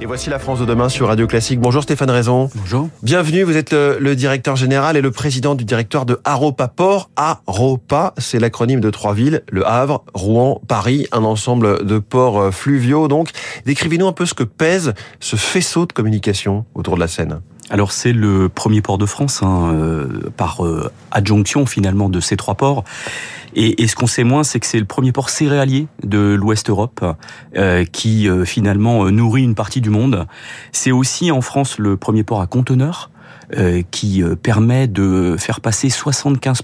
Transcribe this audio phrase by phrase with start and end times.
[0.00, 1.58] Et voici la France de demain sur Radio Classique.
[1.58, 2.48] Bonjour Stéphane Raison.
[2.54, 2.88] Bonjour.
[3.02, 7.10] Bienvenue, vous êtes le, directeur général et le président du directoire de Aropa Port.
[7.16, 12.50] Aropa, c'est l'acronyme de trois villes, Le Havre, Rouen, Paris, un ensemble de ports euh,
[12.52, 13.08] fluviaux.
[13.08, 13.30] Donc,
[13.66, 17.40] décrivez-nous un peu ce que pèse ce faisceau de communication autour de la Seine.
[17.70, 22.36] Alors c'est le premier port de France, hein, euh, par euh, adjonction finalement de ces
[22.36, 22.84] trois ports.
[23.54, 27.04] Et, ce qu'on sait moins, c'est que c'est le premier port céréalier de l'Ouest Europe
[27.56, 30.26] euh, qui finalement nourrit une partie du monde.
[30.72, 33.10] C'est aussi en France le premier port à conteneurs
[33.90, 36.60] qui permet de faire passer 75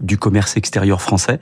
[0.00, 1.38] du commerce extérieur français.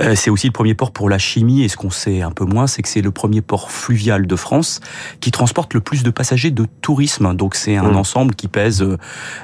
[0.00, 2.44] Euh, c'est aussi le premier port pour la chimie et ce qu'on sait un peu
[2.44, 4.80] moins, c'est que c'est le premier port fluvial de France
[5.20, 7.34] qui transporte le plus de passagers de tourisme.
[7.34, 7.96] Donc c'est un mmh.
[7.96, 8.98] ensemble qui pèse euh,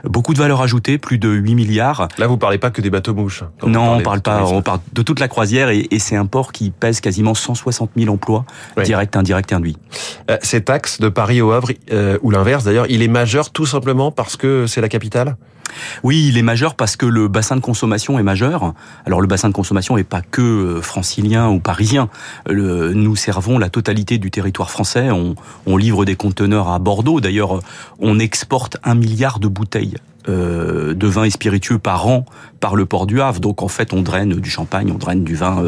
[0.05, 2.09] beaucoup de valeur ajoutée, plus de 8 milliards.
[2.19, 3.45] Là, vous parlez pas que des bateaux mouches.
[3.67, 6.71] Non, on parle pas, on parle de toute la croisière et, c'est un port qui
[6.71, 8.45] pèse quasiment 160 000 emplois,
[8.85, 9.77] direct, indirect, induit.
[10.31, 11.73] Euh, cet axe de Paris au Havre,
[12.23, 15.37] ou l'inverse d'ailleurs, il est majeur tout simplement parce que c'est la capitale?
[16.05, 18.75] Oui, il est majeur parce que le bassin de consommation est majeur.
[19.07, 22.09] Alors le bassin de consommation n'est pas que euh, francilien ou parisien.
[22.49, 25.11] nous servons la totalité du territoire français.
[25.11, 27.21] On, livre des conteneurs à Bordeaux.
[27.21, 27.61] D'ailleurs,
[28.01, 29.95] on exporte un milliard de bouteilles
[30.29, 32.25] euh, de vin et spiritueux par an
[32.59, 33.39] par le port du Havre.
[33.39, 35.63] Donc en fait, on draine du champagne, on draine du vin,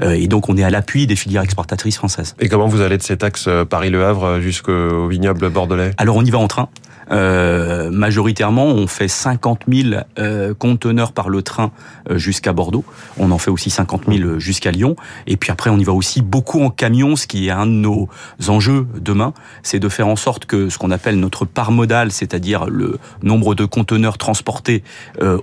[0.00, 2.34] euh, et donc on est à l'appui des filières exportatrices françaises.
[2.40, 5.92] Et comment vous allez de cet axe Paris-Le Havre jusqu'au vignoble bordelais?
[5.98, 6.68] Alors on y va en train.
[7.12, 11.72] Euh, majoritairement, on fait 50 000 euh, conteneurs par le train
[12.10, 12.84] euh, jusqu'à Bordeaux.
[13.18, 14.96] On en fait aussi 50 000 jusqu'à Lyon.
[15.26, 17.72] Et puis après, on y va aussi beaucoup en camion, ce qui est un de
[17.72, 18.08] nos
[18.48, 22.66] enjeux demain, c'est de faire en sorte que ce qu'on appelle notre part modale, c'est-à-dire
[22.66, 24.82] le nombre de conteneurs transportés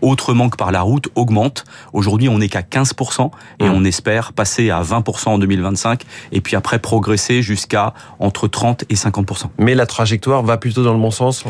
[0.01, 1.65] autrement que par la route, augmente.
[1.93, 3.71] Aujourd'hui, on n'est qu'à 15% et mmh.
[3.71, 8.95] on espère passer à 20% en 2025 et puis après progresser jusqu'à entre 30 et
[8.95, 9.45] 50%.
[9.57, 11.43] Mais la trajectoire va plutôt dans le bon sens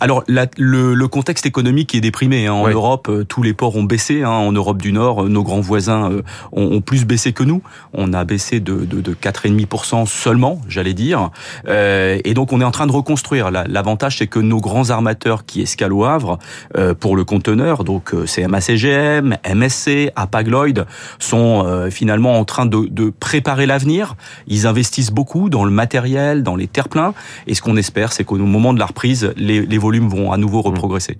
[0.00, 2.46] alors, le, contexte économique est déprimé.
[2.46, 2.52] Hein.
[2.52, 4.22] En Europe, euh, tous les ports ont baissé.
[4.22, 4.30] Hein.
[4.30, 6.22] En Europe du Nord, euh, nos grands voisins euh,
[6.52, 7.62] ont, plus baissé que nous.
[7.92, 11.30] On a baissé de, de, de 4,5% seulement, j'allais dire.
[11.66, 13.50] et donc, on est en train de reconstruire.
[13.50, 16.38] L'avantage, c'est que nos grands armateurs qui escalent au Havre
[17.00, 20.86] pour le conteneur, donc c'est MACGM, MSC, Apagloid,
[21.18, 24.16] sont finalement en train de, de préparer l'avenir.
[24.46, 27.14] Ils investissent beaucoup dans le matériel, dans les terre-pleins.
[27.46, 30.62] Et ce qu'on espère, c'est qu'au moment de la reprise, les, volumes vont à nouveau
[30.62, 31.16] reprogresser.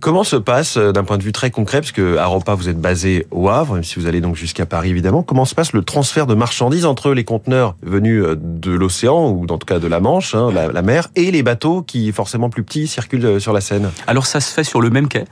[0.00, 2.68] Comment se passe, euh, d'un point de vue très concret, parce que à Europa, vous
[2.68, 5.72] êtes basé au Havre, même si vous allez donc jusqu'à Paris, évidemment, comment se passe
[5.72, 9.80] le transfert de marchandises entre les conteneurs venus euh, de l'océan, ou en tout cas
[9.80, 13.40] de la Manche, hein, la, mer, et les bateaux qui, forcément plus petits, circulent euh,
[13.40, 13.90] sur la Seine?
[14.06, 15.24] Alors ça se fait sur le même quai.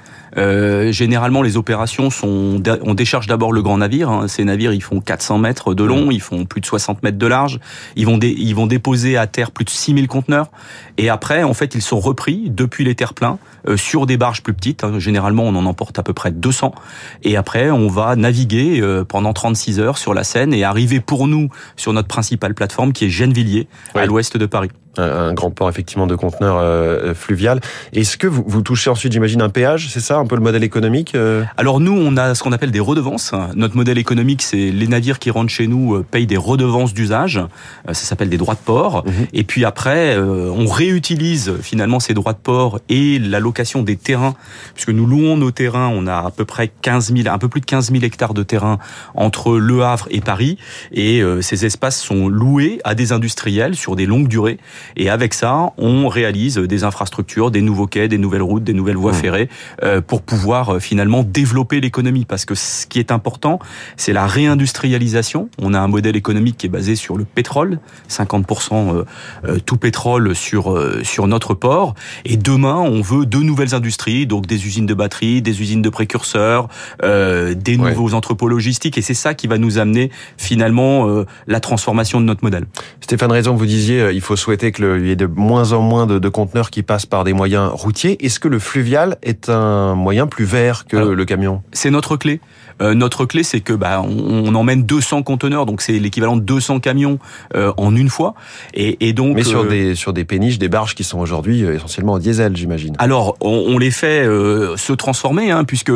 [0.93, 2.61] généralement, les opérations sont...
[2.83, 4.11] On décharge d'abord le grand navire.
[4.11, 4.29] Hein.
[4.29, 7.27] Ces navires, ils font 400 mètres de long, ils font plus de 60 mètres de
[7.27, 7.61] large.
[7.95, 10.51] Ils vont, ils vont déposer à terre plus de 6000 conteneurs.
[10.99, 13.39] Et après, en fait, ils sont repris depuis les terre-pleins
[13.69, 14.85] euh, sur des barges plus petites.
[14.85, 14.99] Hein.
[14.99, 16.75] Généralement, on en emporte à peu près 200.
[17.23, 21.29] Et après, on va naviguer euh, pendant 36 heures sur la Seine et arriver pour
[21.29, 25.69] nous sur notre principale plateforme qui est Gennevilliers, à l'ouest de Paris un, grand port
[25.69, 27.61] effectivement de conteneurs euh, fluvial.
[27.93, 30.65] Est-ce que vous, vous touchez ensuite, j'imagine, un péage C'est ça, un peu le modèle
[30.65, 33.33] économique euh Alors nous, on a ce qu'on appelle des redevances.
[33.55, 37.41] Notre modèle économique, c'est les navires qui rentrent chez nous euh, payent des redevances d'usage.
[37.87, 39.05] Ça s'appelle des droits de port.
[39.07, 39.27] Mhm.
[39.33, 44.35] Et puis après, on réutilise finalement ces droits de port et la location des terrains,
[44.75, 45.89] puisque nous louons nos terrains.
[45.93, 48.43] On a à peu près 15 000, un peu plus de 15 000 hectares de
[48.43, 48.79] terrain
[49.15, 50.59] entre Le Havre et Paris.
[50.93, 54.59] Et ces espaces sont loués à des industriels sur des longues durées.
[54.97, 58.97] Et avec ça, on réalise des infrastructures, des nouveaux quais, des nouvelles routes, des nouvelles
[58.97, 59.17] voies mmh.
[59.17, 59.49] ferrées
[59.83, 62.25] euh, pour pouvoir euh, finalement développer l'économie.
[62.25, 63.59] Parce que ce qui est important,
[63.97, 65.49] c'est la réindustrialisation.
[65.61, 69.05] On a un modèle économique qui est basé sur le pétrole, 50%
[69.45, 71.95] euh, tout pétrole sur sur notre port.
[72.25, 75.89] Et demain, on veut deux nouvelles industries, donc des usines de batteries, des usines de
[75.89, 76.69] précurseurs,
[77.03, 78.99] des nouveaux entrepôts logistiques.
[78.99, 82.67] Et c'est ça qui va nous amener finalement la transformation de notre modèle.
[83.01, 86.29] Stéphane Raison, vous disiez, il faut souhaiter qu'il y ait de moins en moins de,
[86.29, 88.25] conteneurs qui passent par des moyens routiers.
[88.25, 91.63] Est-ce que le fluvial est un moyen plus vert que le camion?
[91.73, 92.41] C'est notre clé.
[92.83, 96.81] Euh, notre clé, c'est que bah, on, emmène 200 conteneurs, donc c'est l'équivalent de 200
[96.81, 97.19] camions
[97.55, 98.35] euh, en une fois.
[98.75, 102.15] Et, donc, mais sur euh, des sur des péniches, des barges qui sont aujourd'hui essentiellement
[102.15, 102.95] en diesel, j'imagine.
[102.99, 105.93] Alors, on, les fait se transformer, hein, puisque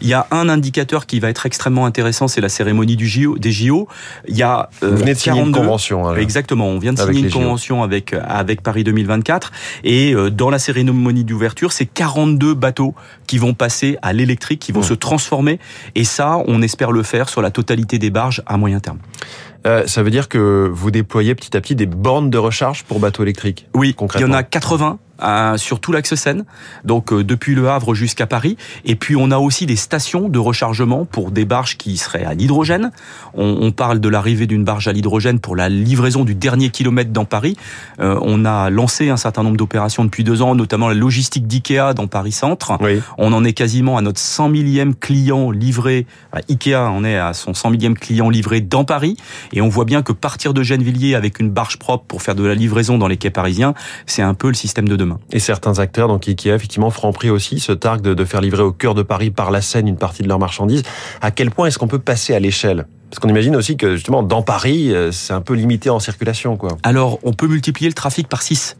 [0.00, 3.38] il y a un indicateur qui va être extrêmement intéressant, c'est la cérémonie du JO,
[3.38, 3.88] des JO.
[4.28, 6.08] Il y a Vous venez de signer une convention.
[6.08, 9.52] Hein, exactement, on vient de signer une convention avec avec Paris 2024.
[9.84, 12.94] Et euh, dans la cérémonie d'ouverture, c'est 42 bateaux
[13.26, 14.84] qui vont passer à l'électrique, qui vont mmh.
[14.84, 15.58] se transformer.
[15.94, 18.98] Et ça, on espère le faire sur la totalité des barges à moyen terme.
[19.66, 22.98] Euh, ça veut dire que vous déployez petit à petit des bornes de recharge pour
[22.98, 24.98] bateaux électriques Oui, il y en a 80
[25.56, 26.44] sur tout l'axe Seine,
[26.84, 28.56] donc euh, depuis Le Havre jusqu'à Paris.
[28.84, 32.34] Et puis on a aussi des stations de rechargement pour des barges qui seraient à
[32.34, 32.90] l'hydrogène.
[33.34, 37.10] On, on, parle de l'arrivée d'une barge à l'hydrogène pour la livraison du dernier kilomètre
[37.10, 37.56] dans Paris.
[38.00, 41.94] Euh, on a lancé un certain nombre d'opérations depuis deux ans, notamment la logistique d'IKEA
[41.94, 42.76] dans Paris Centre.
[42.80, 43.00] Oui.
[43.18, 46.06] On en est quasiment à notre 100 millième client livré.
[46.48, 49.16] IKEA en est à son 100 millième client livré dans Paris.
[49.52, 52.44] Et on voit bien que partir de Gennevilliers avec une barge propre pour faire de
[52.44, 53.74] la livraison dans les quais parisiens,
[54.06, 55.18] c'est un peu le système de demain.
[55.32, 58.72] Et certains acteurs, donc Ikea, effectivement, Franprix aussi, se targuent de, de faire livrer au
[58.72, 60.82] cœur de Paris par la Seine une partie de leurs marchandises.
[61.20, 62.86] À quel point est-ce qu'on peut passer à l'échelle?
[63.10, 66.56] Parce qu'on imagine aussi que justement dans Paris, euh, c'est un peu limité en circulation,
[66.56, 66.78] quoi.
[66.82, 68.76] Alors, on peut multiplier le trafic par 6.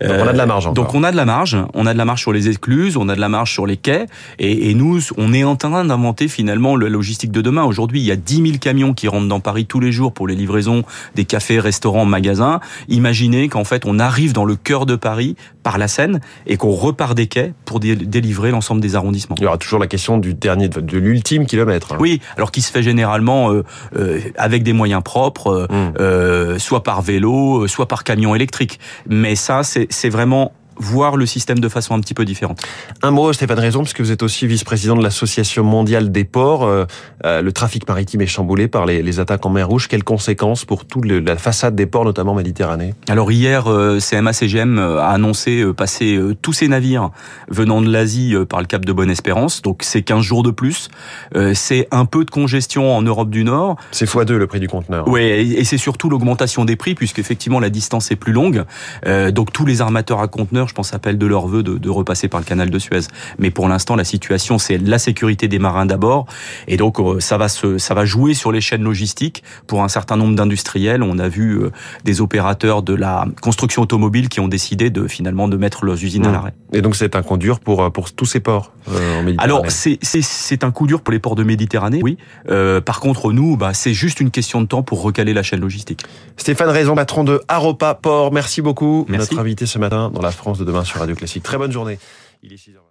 [0.00, 0.66] Donc on a de la marge.
[0.66, 0.84] Encore.
[0.84, 3.08] Donc on a de la marge, on a de la marge sur les écluses, on
[3.08, 4.06] a de la marge sur les quais,
[4.38, 7.64] et, et nous, on est en train d'inventer finalement la logistique de demain.
[7.64, 10.26] Aujourd'hui, il y a 10 000 camions qui rentrent dans Paris tous les jours pour
[10.26, 12.60] les livraisons des cafés, restaurants, magasins.
[12.88, 16.72] Imaginez qu'en fait, on arrive dans le cœur de Paris par la Seine et qu'on
[16.72, 19.36] repart des quais pour dé délivrer l'ensemble des arrondissements.
[19.38, 21.94] Il y aura toujours la question du dernier, de l'ultime kilomètre.
[21.94, 21.98] Hein.
[22.00, 23.64] Oui, alors qui se fait généralement euh,
[23.96, 25.94] euh, avec des moyens propres, mmh.
[26.00, 28.80] euh, soit par vélo, soit par camion électrique.
[29.08, 32.60] Mais ça, c'est vraiment voir le système de façon un petit peu différente.
[33.02, 36.64] Un mot, Stéphane Raison, puisque vous êtes aussi vice-président de l'Association mondiale des ports.
[36.64, 36.84] Euh,
[37.24, 39.88] euh, le trafic maritime est chamboulé par les, les, attaques en mer Rouge.
[39.88, 42.94] Quelles conséquences pour toute la façade des ports, notamment Méditerranée?
[43.08, 47.10] Alors hier, euh, CMA-CGM a annoncé euh, passer euh, tous ces navires
[47.48, 49.62] venant de l'Asie par le Cap de Bonne-Espérance.
[49.62, 50.88] Donc c'est 15 jours de plus.
[51.54, 53.76] c'est un peu de congestion en Europe du Nord.
[53.90, 55.06] C'est x2 le prix du conteneur.
[55.08, 58.64] Oui, et c'est surtout l'augmentation des prix, puisqu'effectivement la distance est plus longue.
[59.30, 62.28] donc tous les armateurs à conteneurs je pense, appellent de leur vœu de, de, repasser
[62.28, 63.02] par le canal de Suez.
[63.38, 66.24] Mais pour l'instant, la situation, c'est la sécurité des marins d'abord.
[66.66, 70.16] Et donc, ça va se, ça va jouer sur les chaînes logistiques pour un certain
[70.16, 71.02] nombre d'industriels.
[71.02, 71.60] On a vu
[72.04, 76.24] des opérateurs de la construction automobile qui ont décidé de finalement de mettre leurs usines
[76.24, 76.28] mmh.
[76.28, 76.54] à l'arrêt.
[76.72, 79.52] Et donc, c'est un coup dur pour, pour tous ces ports euh, en Méditerranée.
[79.52, 82.16] Alors, c'est un coup dur pour les ports de Méditerranée, oui.
[82.48, 85.60] Euh, par contre, nous, bah, c'est juste une question de temps pour recaler la chaîne
[85.60, 86.02] logistique.
[86.36, 89.04] Stéphane Raison, patron de Aropa Port, merci beaucoup.
[89.08, 89.30] Merci.
[89.30, 91.42] Notre invité ce matin dans la France de demain sur Radio Classique.
[91.42, 91.98] Très bonne journée.
[92.42, 92.82] Il est 6h.